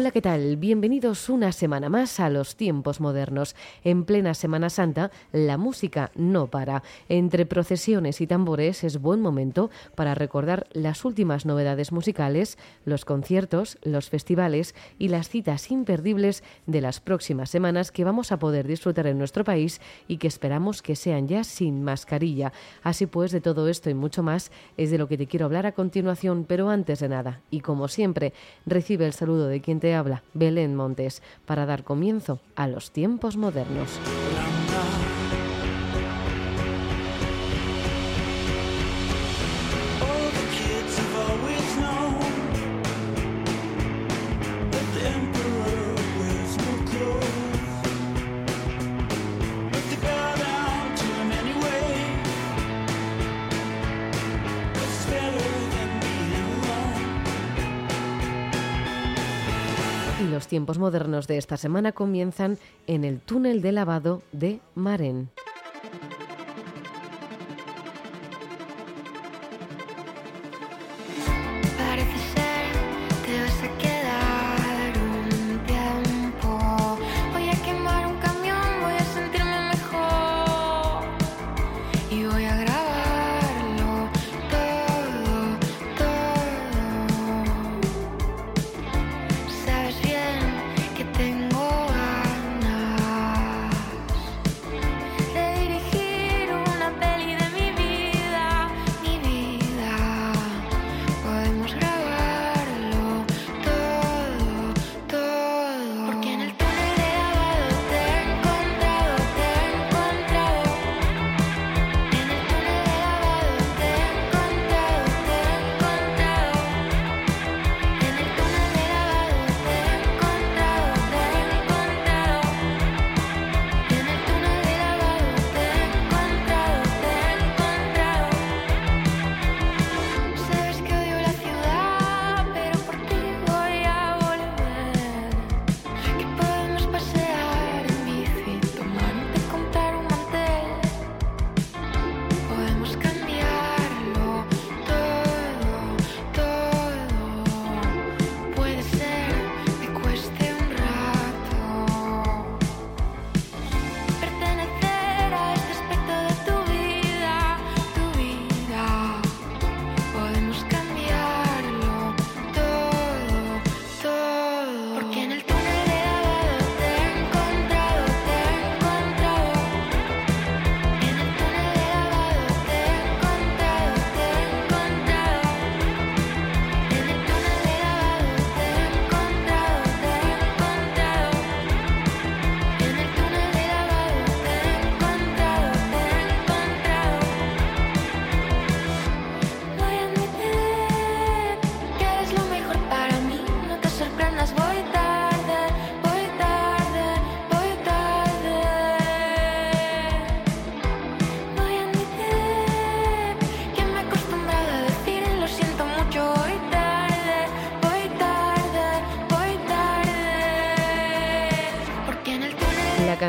[0.00, 0.56] Hola, ¿qué tal?
[0.58, 3.56] Bienvenidos una semana más a los tiempos modernos.
[3.82, 6.84] En plena Semana Santa, la música no para.
[7.08, 13.76] Entre procesiones y tambores es buen momento para recordar las últimas novedades musicales, los conciertos,
[13.82, 19.08] los festivales y las citas imperdibles de las próximas semanas que vamos a poder disfrutar
[19.08, 22.52] en nuestro país y que esperamos que sean ya sin mascarilla.
[22.84, 25.66] Así pues, de todo esto y mucho más es de lo que te quiero hablar
[25.66, 28.32] a continuación, pero antes de nada, y como siempre,
[28.64, 33.36] recibe el saludo de quien te habla, Belén Montes, para dar comienzo a los tiempos
[33.36, 33.98] modernos.
[60.58, 65.30] Tiempos modernos de esta semana comienzan en el túnel de lavado de Maren.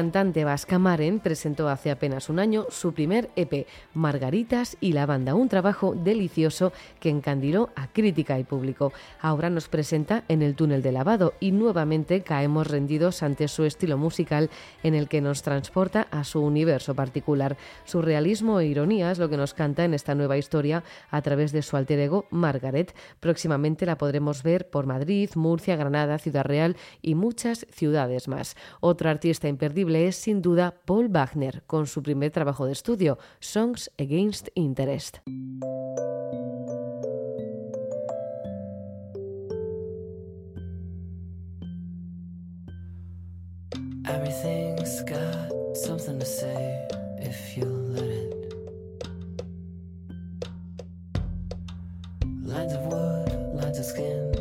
[0.10, 5.36] Cantante vasca Maren presentó hace apenas un año su primer EP, Margaritas y la banda,
[5.36, 8.92] un trabajo delicioso que encandiló a crítica y público.
[9.22, 14.00] Ahora nos presenta en el túnel de lavado y nuevamente caemos rendidos ante su estilo
[14.00, 14.50] musical
[14.82, 17.56] en el que nos transporta a su universo particular.
[17.86, 21.52] Su realismo e ironía es lo que nos canta en esta nueva historia a través
[21.52, 22.96] de su alter ego Margaret.
[23.20, 28.56] Próximamente la podremos ver por Madrid, Murcia, Granada, Ciudad Real y muchas ciudades más.
[28.80, 33.92] Otro artista imperdible es sin duda Paul Wagner, con su primer trabajo de estudio, Songs
[33.98, 35.18] Against Interest.
[44.06, 46.88] Everything's got something to say
[47.20, 48.54] if you let it.
[52.44, 54.39] Lines of wood, lines of skin,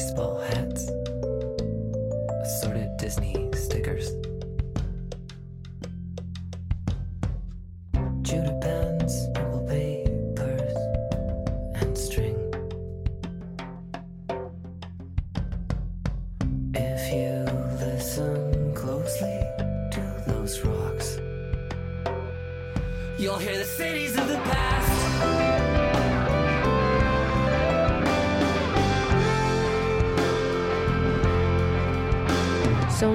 [0.00, 0.88] Baseball hats,
[2.42, 4.08] assorted Disney stickers,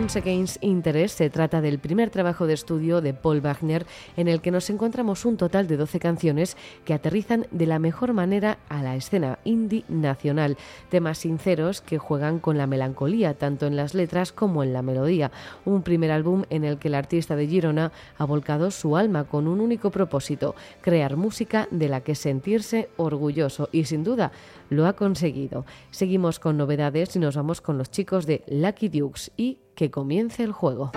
[0.06, 3.88] Sounds Against Interest se trata del primer trabajo de estudio de Paul Wagner
[4.18, 8.14] en el que nos encontramos un total de 12 canciones que aterrizan de la mejor
[8.14, 10.58] manera a la escena indie nacional.
[10.90, 15.32] Temas sinceros que juegan con la melancolía tanto en las letras como en la melodía.
[15.66, 19.48] Un primer álbum en el que el artista de Girona ha volcado su alma con
[19.48, 24.32] un único propósito, crear música de la que sentirse orgulloso y sin duda
[24.70, 25.66] lo ha conseguido.
[25.90, 30.44] Seguimos con novedades y nos vamos con los chicos de Lucky Dukes y que comience
[30.44, 30.92] el juego.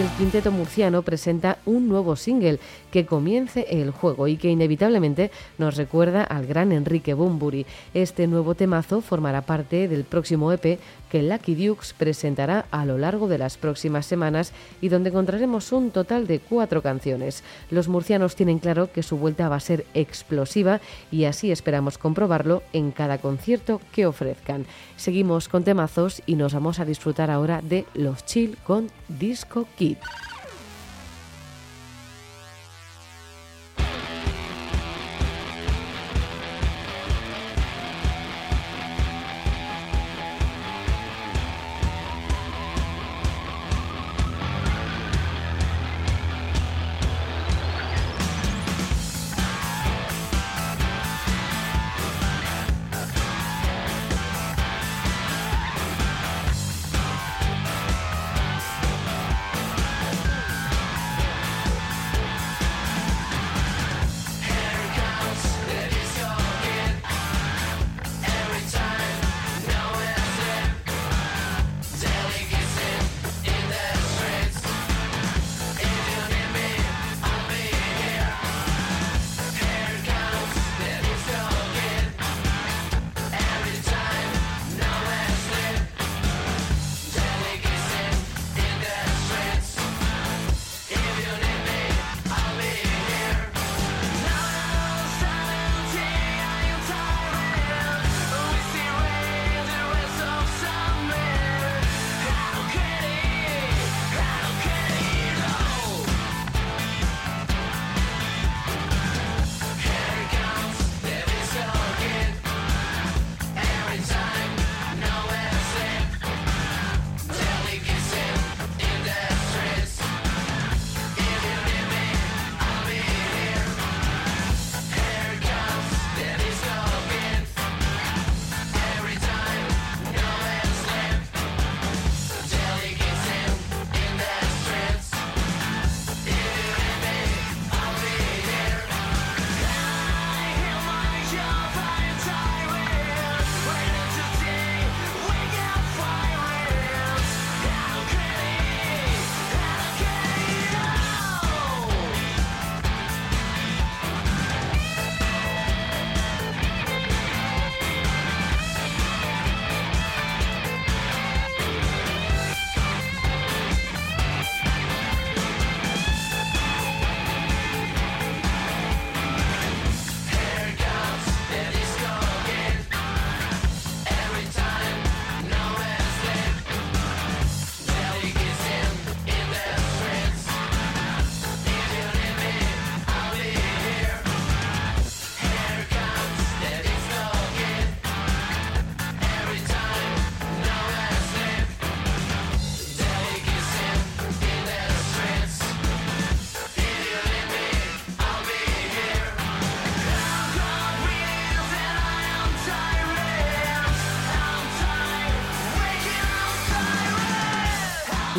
[0.00, 2.58] El quinteto murciano presenta un nuevo single
[2.90, 7.66] que comience el juego y que inevitablemente nos recuerda al gran Enrique Bumburi.
[7.92, 10.78] Este nuevo temazo formará parte del próximo EP
[11.10, 15.90] que Lucky Dukes presentará a lo largo de las próximas semanas y donde encontraremos un
[15.90, 17.42] total de cuatro canciones.
[17.70, 22.62] Los murcianos tienen claro que su vuelta va a ser explosiva y así esperamos comprobarlo
[22.72, 24.64] en cada concierto que ofrezcan.
[24.96, 29.96] Seguimos con temazos y nos vamos a disfrutar ahora de Los Chill con Disco Kid.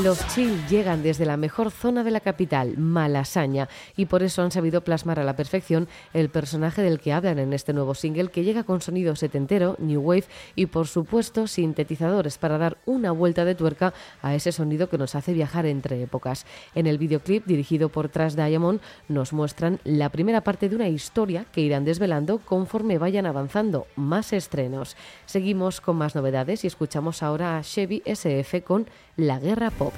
[0.03, 4.49] Los chill llegan desde la mejor zona de la capital, Malasaña, y por eso han
[4.49, 8.43] sabido plasmar a la perfección el personaje del que hablan en este nuevo single que
[8.43, 10.23] llega con sonido setentero, new wave
[10.55, 13.93] y por supuesto sintetizadores para dar una vuelta de tuerca
[14.23, 16.47] a ese sonido que nos hace viajar entre épocas.
[16.73, 21.45] En el videoclip dirigido por Trash Diamond nos muestran la primera parte de una historia
[21.51, 24.95] que irán desvelando conforme vayan avanzando más estrenos.
[25.27, 28.87] Seguimos con más novedades y escuchamos ahora a Chevy SF con
[29.17, 29.93] La Guerra Pop.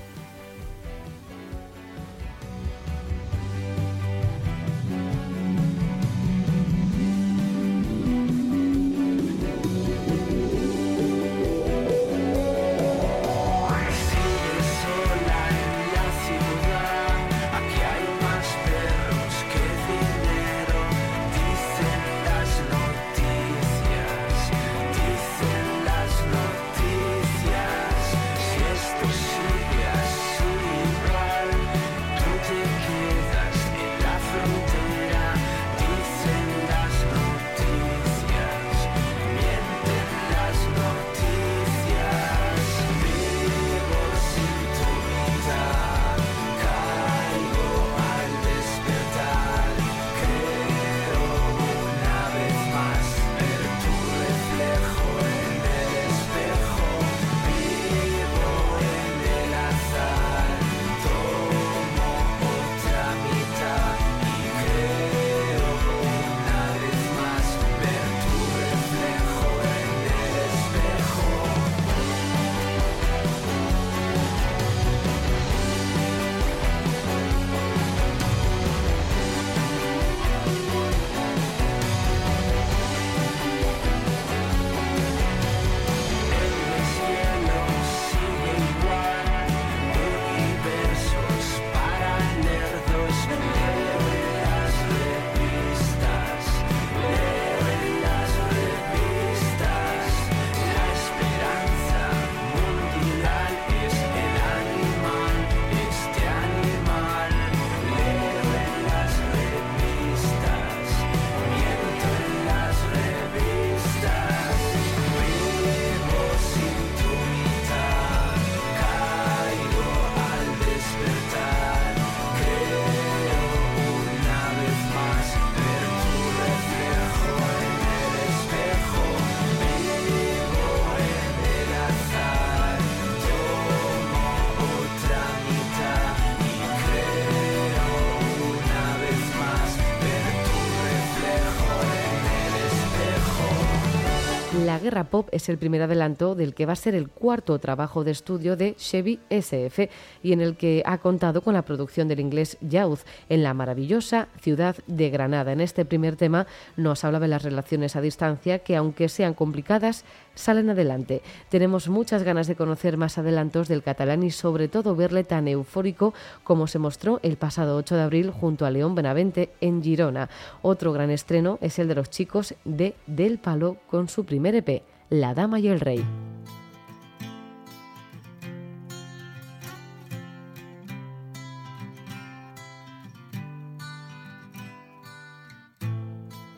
[144.94, 148.12] Guerra Pop es el primer adelanto del que va a ser el cuarto trabajo de
[148.12, 149.90] estudio de Chevy SF
[150.22, 154.28] y en el que ha contado con la producción del inglés Youth en la maravillosa
[154.40, 155.52] ciudad de Granada.
[155.52, 156.46] En este primer tema
[156.78, 161.22] nos habla de las relaciones a distancia que, aunque sean complicadas, salen adelante.
[161.50, 166.14] Tenemos muchas ganas de conocer más adelantos del catalán y sobre todo verle tan eufórico
[166.44, 170.30] como se mostró el pasado 8 de abril junto a León Benavente en Girona.
[170.62, 174.84] Otro gran estreno es el de los chicos de Del Palo con su primer EP,
[175.10, 176.04] La Dama y el Rey.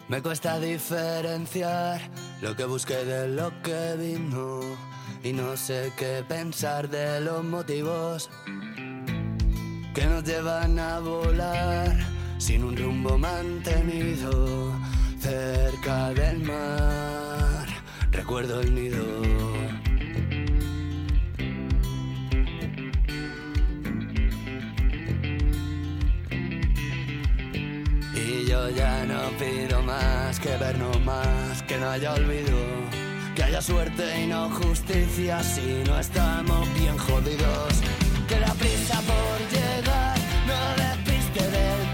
[0.08, 2.00] Me cuesta diferenciar
[2.42, 4.60] lo que busqué de lo que vino
[5.24, 8.30] y no sé qué pensar de los motivos
[9.94, 11.96] que nos llevan a volar
[12.38, 14.72] sin un rumbo mantenido
[15.20, 17.66] cerca del mar.
[18.12, 19.06] Recuerdo el nido.
[28.14, 32.58] Y yo ya no pido más que vernos más, que no haya olvido,
[33.36, 37.74] que haya suerte y no justicia si no estamos bien jodidos.
[38.28, 41.85] Que la prisa por llegar no despiste del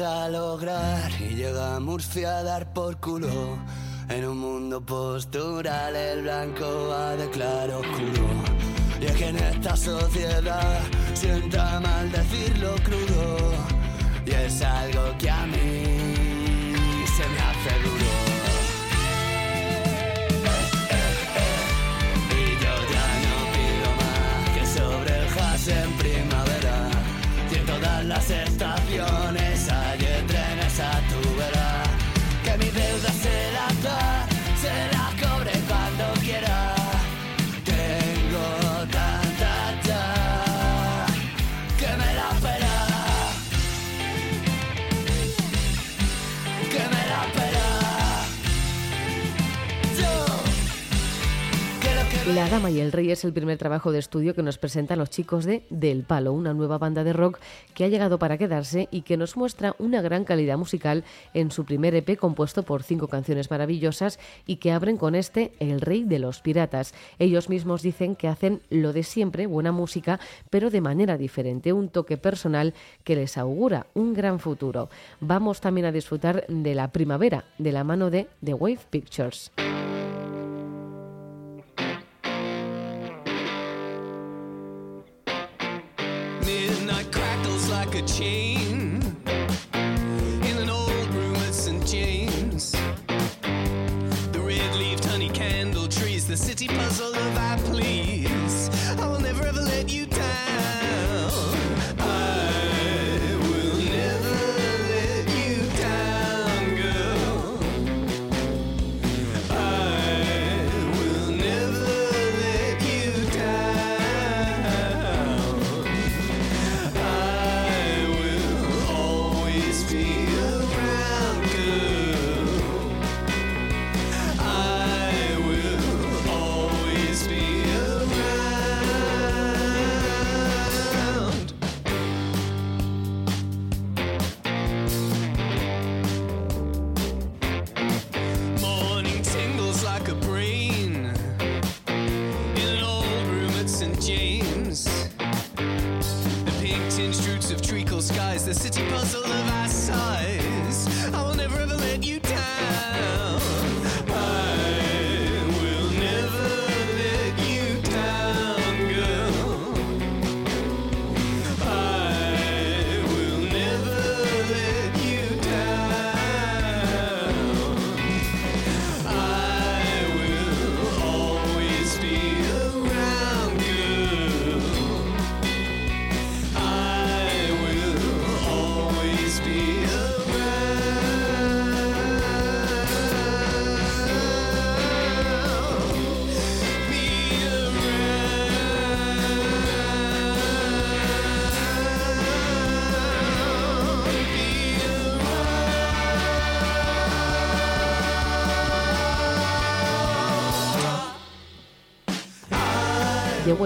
[0.00, 3.58] a lograr y llega a Murcia a dar por culo.
[4.08, 8.28] En un mundo postural el blanco va de claro oscuro.
[9.00, 10.80] Y es que en esta sociedad
[11.14, 13.52] sienta mal decirlo crudo.
[14.26, 15.95] Y es algo que a mí
[52.34, 55.10] La Dama y el Rey es el primer trabajo de estudio que nos presentan los
[55.10, 57.38] chicos de Del Palo, una nueva banda de rock
[57.72, 61.64] que ha llegado para quedarse y que nos muestra una gran calidad musical en su
[61.64, 66.18] primer EP compuesto por cinco canciones maravillosas y que abren con este El Rey de
[66.18, 66.94] los Piratas.
[67.20, 70.18] Ellos mismos dicen que hacen lo de siempre, buena música,
[70.50, 74.90] pero de manera diferente, un toque personal que les augura un gran futuro.
[75.20, 79.52] Vamos también a disfrutar de la primavera de la mano de The Wave Pictures.
[88.18, 88.45] change.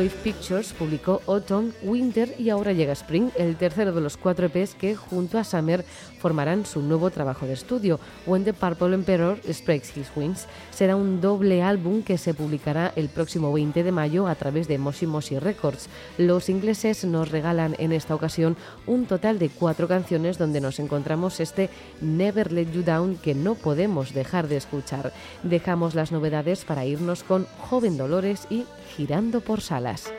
[0.00, 4.74] Wave Pictures publicó Autumn, Winter y ahora llega Spring, el tercero de los cuatro EPs
[4.74, 5.84] que junto a Summer
[6.18, 8.00] formarán su nuevo trabajo de estudio.
[8.24, 13.10] When the Purple Emperor Spreads His Wings será un doble álbum que se publicará el
[13.10, 15.90] próximo 20 de mayo a través de Moshi Moshi Records.
[16.16, 21.40] Los ingleses nos regalan en esta ocasión un total de cuatro canciones donde nos encontramos
[21.40, 21.68] este
[22.00, 25.12] Never Let You Down que no podemos dejar de escuchar.
[25.42, 28.64] Dejamos las novedades para irnos con Joven Dolores y
[28.96, 29.60] Girando por
[29.96, 30.12] Salas.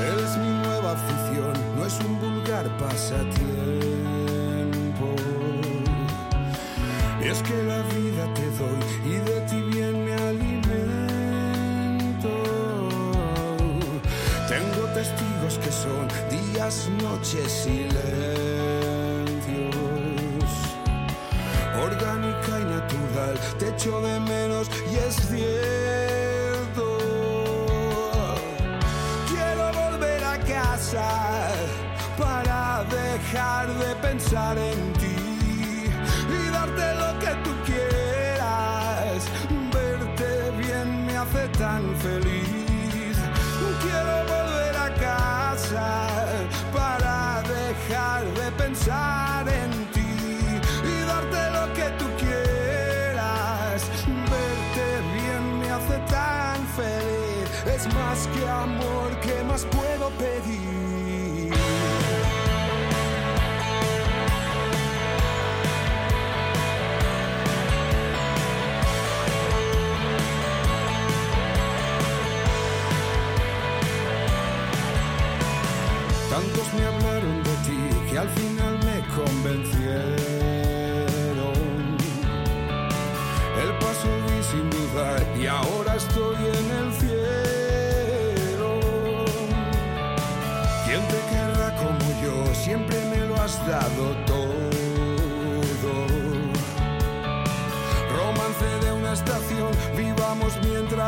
[0.00, 3.93] Eres mi nueva afición, no es un vulgar pasatiempo.
[15.82, 17.94] Son días, noches, silencios.
[21.82, 26.84] Orgánica y natural, te echo de menos y es cierto.
[29.28, 31.08] Quiero volver a casa
[32.16, 35.13] para dejar de pensar en ti
[76.34, 79.83] Tantos me hablaron de ti que al final me convencieron.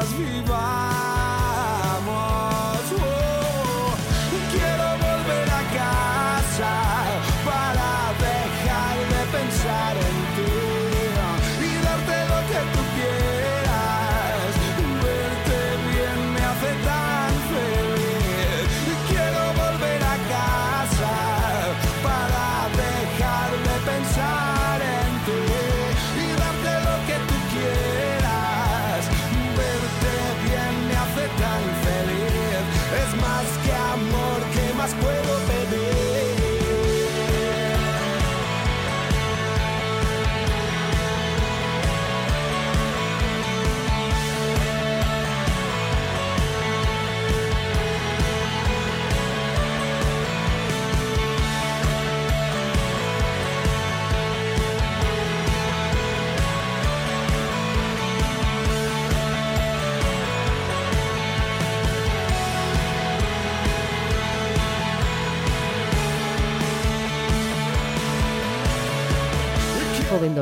[0.07, 0.76] 去吧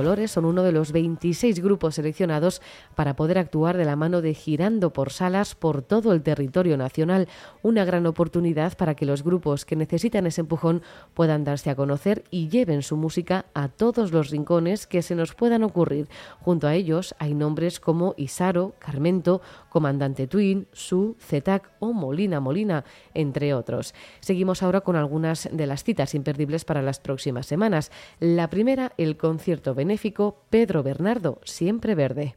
[0.05, 2.61] Dolores son uno de los 26 grupos seleccionados
[2.95, 7.27] para poder actuar de la mano de Girando por Salas por todo el territorio nacional.
[7.63, 10.83] Una gran oportunidad para que los grupos que necesitan ese empujón
[11.15, 15.35] puedan darse a conocer y lleven su música a todos los rincones que se nos
[15.35, 16.07] puedan ocurrir.
[16.41, 19.41] Junto a ellos hay nombres como Isaro, Carmento,
[19.71, 23.95] Comandante Twin, Su, Zetac o Molina Molina, entre otros.
[24.21, 27.91] Seguimos ahora con algunas de las citas imperdibles para las próximas semanas.
[28.21, 29.75] La primera, el concierto
[30.51, 32.37] Pedro Bernardo, Siempre Verde.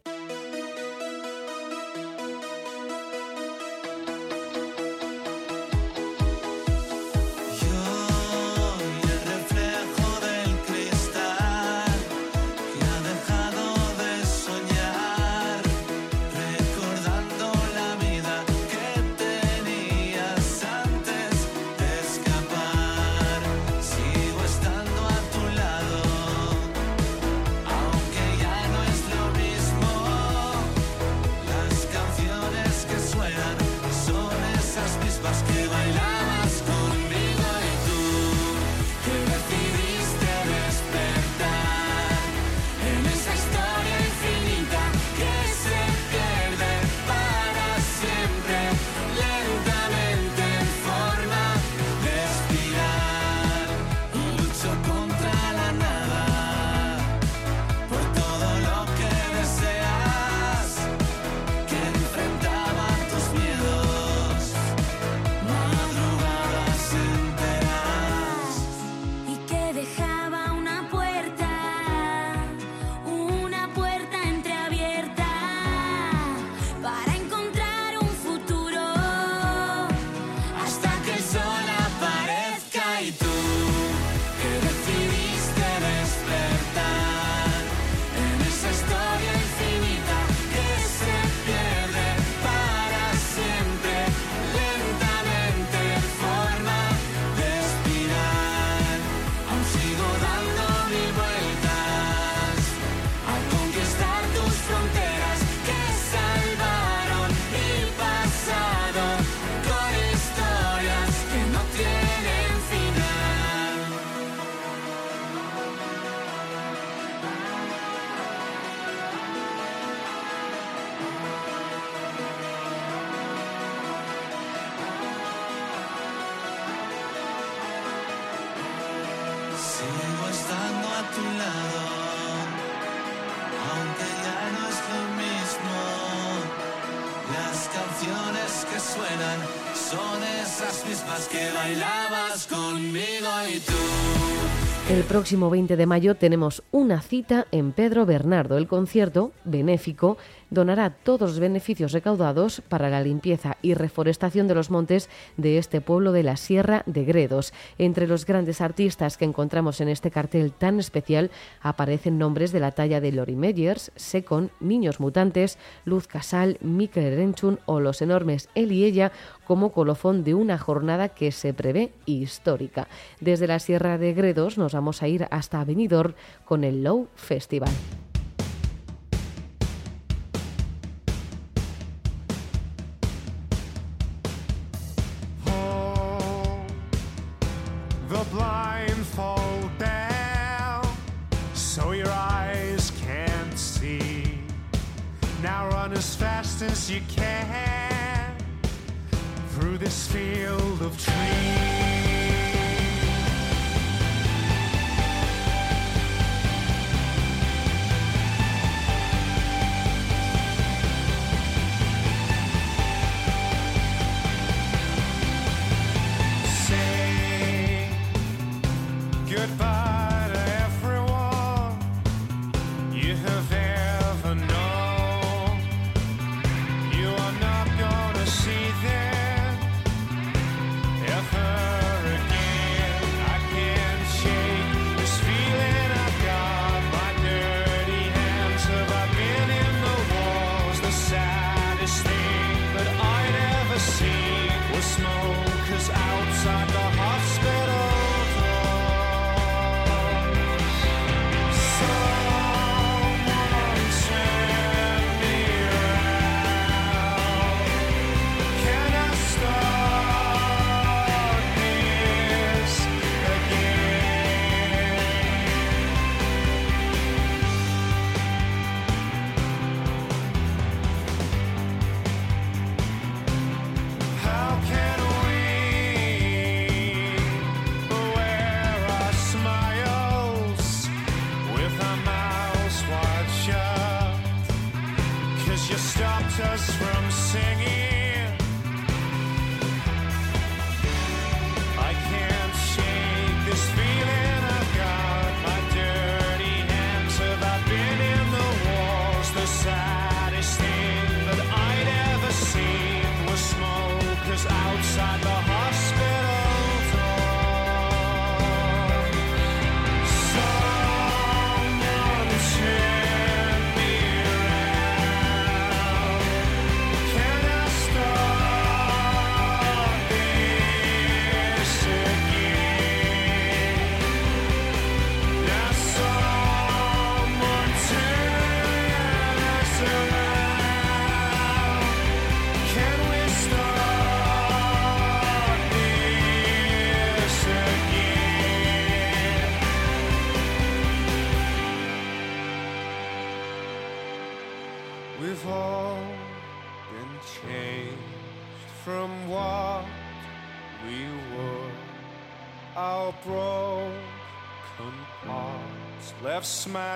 [145.18, 148.56] Próximo 20 de mayo tenemos una cita en Pedro Bernardo.
[148.56, 150.20] El concierto benéfico
[150.50, 155.82] donará todos los beneficios recaudados para la limpieza y reforestación de los montes de este
[155.82, 157.54] pueblo de la Sierra de Gredos.
[157.78, 161.32] Entre los grandes artistas que encontramos en este cartel tan especial
[161.62, 167.60] aparecen nombres de la talla de Lori Meyers, Secon, Niños Mutantes, Luz Casal, Mikel Renchun
[167.66, 169.12] o los enormes Él y Ella
[169.46, 172.88] como colofón de una jornada que se prevé histórica.
[173.20, 176.14] Desde la Sierra de Gredos nos vamos a ir hasta Benidorm
[176.46, 177.72] con el Low Festival.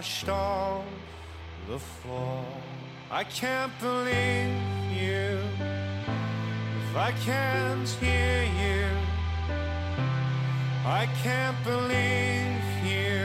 [0.01, 0.83] Smashed on
[1.69, 2.43] the floor.
[3.11, 4.51] I can't believe
[4.89, 5.37] you
[6.81, 8.87] if I can't hear you.
[10.85, 13.21] I can't believe you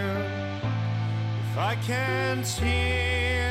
[1.41, 3.46] if I can't hear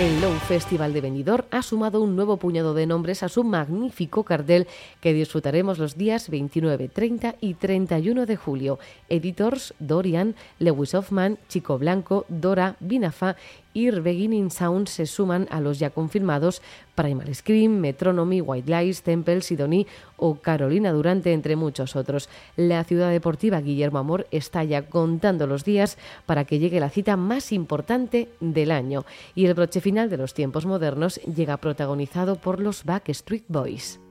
[0.00, 4.24] El Low Festival de Benidorm ha sumado un nuevo puñado de nombres a su magnífico
[4.24, 4.66] cartel
[5.00, 8.80] que disfrutaremos los días 29, 30 y 31 de julio.
[9.08, 13.36] Editors Dorian, Lewis Hoffman, Chico Blanco, Dora, Binafa
[13.74, 16.62] y Beginning Sound se suman a los ya confirmados
[16.94, 22.28] Primal Scream, Metronomy, White Lies, Temple, Sidoní o Carolina Durante, entre muchos otros.
[22.56, 27.16] La ciudad deportiva Guillermo Amor está ya contando los días para que llegue la cita
[27.16, 29.04] más importante del año.
[29.34, 34.03] Y el broche final de los tiempos modernos llega protagonizado por los Backstreet Boys.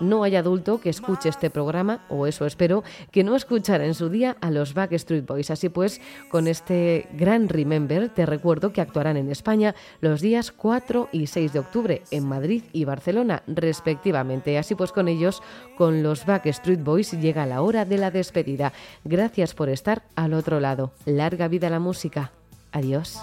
[0.00, 4.08] No hay adulto que escuche este programa, o eso espero, que no escuchara en su
[4.08, 5.50] día a los Backstreet Boys.
[5.50, 11.08] Así pues, con este gran Remember, te recuerdo que actuarán en España los días 4
[11.12, 14.58] y 6 de octubre en Madrid y Barcelona, respectivamente.
[14.58, 15.42] Así pues, con ellos,
[15.76, 18.72] con los Backstreet Boys, llega la hora de la despedida.
[19.04, 20.92] Gracias por estar al otro lado.
[21.04, 22.32] Larga vida la música.
[22.72, 23.18] Adiós.